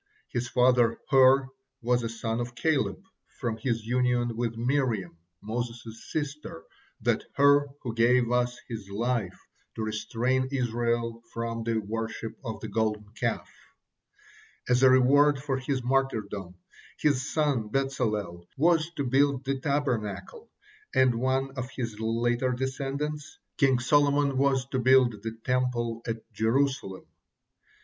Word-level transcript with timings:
His 0.29 0.47
father 0.49 0.99
Hur 1.11 1.49
was 1.83 2.01
a 2.01 2.09
son 2.09 2.39
of 2.39 2.55
Caleb 2.55 3.03
from 3.39 3.57
his 3.57 3.85
union 3.85 4.35
with 4.35 4.57
Miriam, 4.57 5.15
Moses' 5.43 6.09
sister, 6.11 6.63
that 7.01 7.23
Hur 7.35 7.67
who 7.83 7.93
gave 7.93 8.25
his 8.67 8.89
life 8.89 9.39
to 9.75 9.83
restrain 9.83 10.47
Israel 10.51 11.21
from 11.31 11.61
the 11.63 11.77
worship 11.77 12.35
of 12.43 12.61
the 12.61 12.67
Golden 12.67 13.09
Calf. 13.09 13.47
As 14.67 14.81
a 14.81 14.89
reward 14.89 15.37
for 15.37 15.59
his 15.59 15.83
martyrdom, 15.83 16.55
his 16.97 17.31
son 17.31 17.69
Bezalel 17.69 18.47
was 18.57 18.89
to 18.95 19.03
build 19.03 19.43
the 19.45 19.59
Tabernacle, 19.59 20.49
and 20.95 21.13
one 21.13 21.51
of 21.57 21.69
his 21.69 21.99
later 21.99 22.53
descendants, 22.53 23.37
King 23.55 23.77
Solomon, 23.77 24.35
was 24.39 24.65
to 24.69 24.79
build 24.79 25.21
the 25.21 25.37
Temple 25.45 26.01
at 26.07 26.23
Jerusalem. 26.33 27.05